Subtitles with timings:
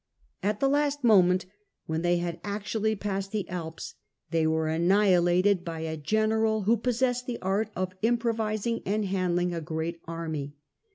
[0.41, 1.45] At the last moment,
[1.85, 3.93] when they had actually passed the Alps,
[4.31, 9.61] they were annihilated by a general who possessed the art of improvising and handling a
[9.61, 10.55] great .army.